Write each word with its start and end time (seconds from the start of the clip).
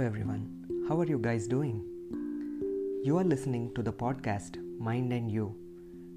everyone. 0.00 0.86
How 0.88 0.98
are 0.98 1.06
you 1.06 1.18
guys 1.18 1.46
doing? 1.46 1.84
You 3.04 3.16
are 3.16 3.22
listening 3.22 3.72
to 3.76 3.80
the 3.80 3.92
podcast 3.92 4.56
Mind 4.80 5.12
and 5.12 5.30
You. 5.30 5.54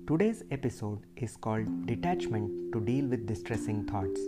Today's 0.07 0.44
episode 0.49 0.97
is 1.15 1.37
called 1.37 1.85
Detachment 1.85 2.74
to 2.74 2.79
Deal 2.81 3.05
with 3.05 3.28
Distressing 3.28 3.85
Thoughts. 3.85 4.19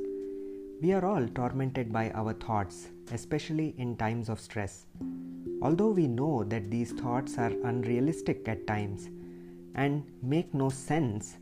We 0.83 0.93
are 0.93 1.03
all 1.03 1.27
tormented 1.29 1.91
by 1.91 2.11
our 2.11 2.33
thoughts, 2.33 2.89
especially 3.11 3.73
in 3.79 3.97
times 3.97 4.29
of 4.29 4.39
stress. 4.39 4.85
Although 5.63 5.89
we 5.89 6.07
know 6.07 6.43
that 6.43 6.69
these 6.69 6.91
thoughts 6.91 7.39
are 7.39 7.53
unrealistic 7.63 8.47
at 8.47 8.67
times 8.67 9.09
and 9.73 10.03
make 10.21 10.53
no 10.53 10.69
sense, 10.69 11.37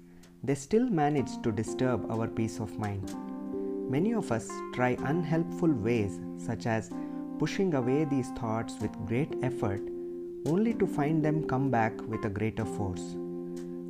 they 0.46 0.56
still 0.56 0.90
manage 0.90 1.42
to 1.42 1.52
disturb 1.52 2.10
our 2.10 2.30
peace 2.30 2.62
of 2.62 2.80
mind. 2.80 3.14
Many 3.92 4.14
of 4.14 4.32
us 4.32 4.50
try 4.74 4.96
unhelpful 5.04 5.74
ways, 5.74 6.22
such 6.38 6.68
as 6.68 6.90
pushing 7.42 7.74
away 7.74 8.04
these 8.04 8.30
thoughts 8.40 8.76
with 8.82 9.06
great 9.08 9.36
effort, 9.42 9.82
only 10.46 10.76
to 10.76 10.86
find 10.86 11.26
them 11.26 11.44
come 11.48 11.72
back 11.72 11.94
with 12.08 12.24
a 12.26 12.30
greater 12.30 12.64
force. 12.64 13.16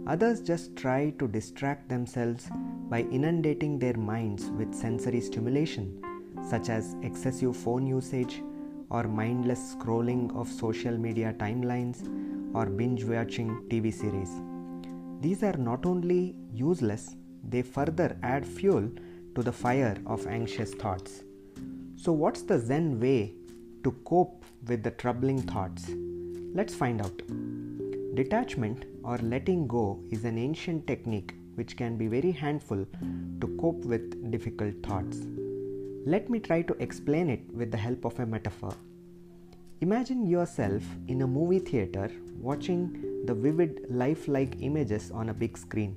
Others 0.07 0.39
just 0.39 0.77
try 0.77 1.09
to 1.19 1.27
distract 1.27 1.89
themselves 1.89 2.47
by 2.89 3.01
inundating 3.17 3.77
their 3.77 3.97
minds 3.97 4.45
with 4.51 4.73
sensory 4.73 5.19
stimulation, 5.19 6.01
such 6.49 6.69
as 6.69 6.95
excessive 7.01 7.57
phone 7.57 7.85
usage 7.85 8.41
or 8.89 9.03
mindless 9.03 9.75
scrolling 9.75 10.33
of 10.33 10.47
social 10.47 10.97
media 10.97 11.35
timelines 11.37 11.99
or 12.55 12.67
binge 12.67 13.03
watching 13.03 13.49
TV 13.67 13.93
series. 13.93 14.31
These 15.19 15.43
are 15.43 15.57
not 15.57 15.85
only 15.85 16.37
useless, 16.53 17.17
they 17.49 17.63
further 17.63 18.17
add 18.23 18.45
fuel 18.45 18.89
to 19.35 19.43
the 19.43 19.51
fire 19.51 19.97
of 20.05 20.25
anxious 20.27 20.73
thoughts. 20.73 21.25
So, 21.97 22.13
what's 22.13 22.43
the 22.43 22.57
Zen 22.57 22.99
way 22.99 23.35
to 23.83 23.91
cope 24.05 24.43
with 24.67 24.83
the 24.83 24.91
troubling 24.91 25.41
thoughts? 25.41 25.89
Let's 26.53 26.75
find 26.75 27.01
out. 27.01 27.21
Detachment 28.15 28.85
or 29.03 29.17
letting 29.19 29.67
go 29.67 29.99
is 30.11 30.25
an 30.25 30.37
ancient 30.37 30.85
technique 30.85 31.33
which 31.55 31.77
can 31.77 31.97
be 31.97 32.07
very 32.07 32.31
handful 32.31 32.85
to 33.39 33.57
cope 33.59 33.83
with 33.85 34.31
difficult 34.31 34.75
thoughts. 34.83 35.19
Let 36.05 36.29
me 36.29 36.39
try 36.39 36.61
to 36.63 36.73
explain 36.81 37.29
it 37.29 37.41
with 37.53 37.71
the 37.71 37.77
help 37.77 38.05
of 38.05 38.19
a 38.19 38.25
metaphor. 38.25 38.73
Imagine 39.81 40.27
yourself 40.27 40.83
in 41.07 41.21
a 41.21 41.27
movie 41.27 41.59
theater 41.59 42.11
watching 42.39 43.23
the 43.25 43.33
vivid, 43.33 43.85
lifelike 43.89 44.55
images 44.61 45.11
on 45.11 45.29
a 45.29 45.33
big 45.33 45.57
screen. 45.57 45.95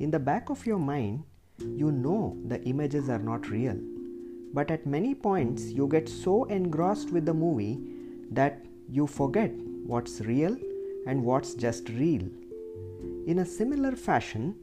In 0.00 0.10
the 0.10 0.18
back 0.18 0.50
of 0.50 0.66
your 0.66 0.78
mind, 0.78 1.24
you 1.58 1.92
know 1.92 2.36
the 2.46 2.62
images 2.64 3.08
are 3.08 3.18
not 3.18 3.48
real. 3.48 3.78
But 4.52 4.70
at 4.70 4.86
many 4.86 5.14
points, 5.14 5.64
you 5.64 5.86
get 5.86 6.08
so 6.08 6.44
engrossed 6.44 7.10
with 7.10 7.26
the 7.26 7.34
movie 7.34 7.78
that 8.30 8.64
you 8.88 9.06
forget 9.06 9.52
what's 9.86 10.20
real 10.20 10.56
and 11.06 11.22
what's 11.24 11.54
just 11.54 11.88
real. 11.90 12.22
In 13.26 13.40
a 13.40 13.44
similar 13.44 13.96
fashion, 13.96 14.54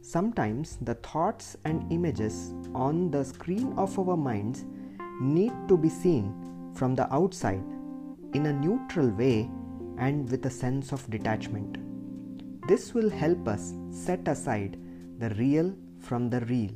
sometimes 0.00 0.78
the 0.82 0.94
thoughts 0.94 1.56
and 1.64 1.90
images 1.92 2.54
on 2.74 3.10
the 3.10 3.24
screen 3.24 3.72
of 3.76 3.98
our 3.98 4.16
minds 4.16 4.64
need 5.20 5.52
to 5.68 5.76
be 5.76 5.88
seen 5.88 6.34
from 6.74 6.94
the 6.94 7.12
outside 7.12 7.62
in 8.34 8.46
a 8.46 8.52
neutral 8.52 9.10
way 9.10 9.50
and 9.98 10.30
with 10.30 10.46
a 10.46 10.50
sense 10.50 10.92
of 10.92 11.08
detachment. 11.10 11.78
This 12.66 12.94
will 12.94 13.10
help 13.10 13.46
us 13.48 13.74
set 13.90 14.26
aside 14.28 14.78
the 15.18 15.30
real 15.30 15.74
from 15.98 16.30
the 16.30 16.40
real. 16.42 16.72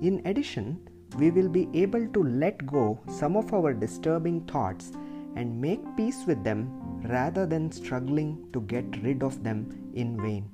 In 0.00 0.22
addition, 0.24 0.88
we 1.14 1.30
will 1.30 1.48
be 1.48 1.68
able 1.74 2.06
to 2.08 2.22
let 2.22 2.66
go 2.66 2.98
some 3.08 3.36
of 3.36 3.52
our 3.52 3.72
disturbing 3.72 4.40
thoughts 4.42 4.92
and 5.36 5.60
make 5.60 5.80
peace 5.96 6.24
with 6.26 6.42
them 6.44 6.68
rather 7.04 7.46
than 7.46 7.70
struggling 7.70 8.46
to 8.52 8.60
get 8.62 9.02
rid 9.02 9.22
of 9.22 9.42
them 9.42 9.66
in 9.94 10.20
vain. 10.20 10.48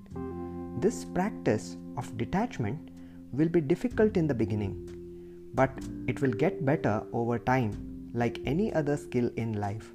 This 0.81 1.05
practice 1.05 1.77
of 1.97 2.17
detachment 2.17 2.91
will 3.33 3.49
be 3.49 3.61
difficult 3.61 4.17
in 4.17 4.27
the 4.27 4.35
beginning, 4.35 4.75
but 5.55 5.71
it 6.07 6.21
will 6.21 6.33
get 6.33 6.65
better 6.65 7.03
over 7.13 7.39
time, 7.39 8.11
like 8.15 8.41
any 8.47 8.73
other 8.73 8.97
skill 8.97 9.31
in 9.37 9.55
life. 9.55 9.93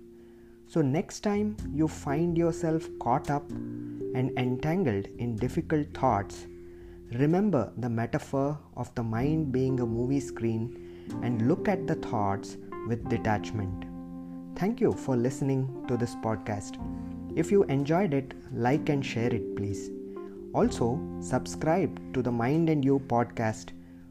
So, 0.68 0.82
next 0.82 1.22
time 1.22 1.56
you 1.74 1.88
find 1.88 2.38
yourself 2.38 2.88
caught 3.00 3.30
up 3.30 3.50
and 3.52 4.32
entangled 4.38 5.08
in 5.18 5.36
difficult 5.36 5.94
thoughts, 5.94 6.48
Remember 7.20 7.72
the 7.78 7.90
metaphor 7.90 8.58
of 8.76 8.94
the 8.96 9.04
mind 9.04 9.52
being 9.52 9.80
a 9.80 9.86
movie 9.86 10.20
screen 10.20 11.06
and 11.22 11.48
look 11.48 11.68
at 11.68 11.86
the 11.86 11.96
thoughts 11.96 12.58
with 12.88 13.08
detachment. 13.08 13.86
Thank 14.56 14.82
you 14.82 14.94
for 14.94 15.16
listening 15.16 15.86
to 15.88 15.96
this 15.96 16.16
podcast. 16.16 16.78
If 17.36 17.52
you 17.52 17.64
enjoyed 17.66 18.14
it, 18.16 18.34
like 18.52 18.90
and 18.90 19.06
share 19.06 19.34
it, 19.34 19.56
please. 19.56 19.92
Also, 20.54 21.00
subscribe 21.20 22.14
to 22.14 22.24
the 22.24 22.32
Mind 22.32 22.70
and 22.70 22.84
You 22.84 23.00
podcast 23.00 23.70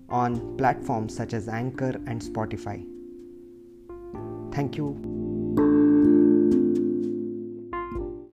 on 0.09 0.57
platforms 0.57 1.17
such 1.17 1.33
as 1.33 1.49
Anchor 1.49 2.01
and 2.07 2.21
Spotify. 2.21 2.87
Thank 4.53 4.77
you. 4.77 5.32